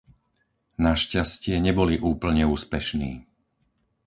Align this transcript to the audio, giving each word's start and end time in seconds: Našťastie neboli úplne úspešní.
Našťastie 0.87 1.55
neboli 1.67 1.95
úplne 2.11 2.43
úspešní. 2.55 3.11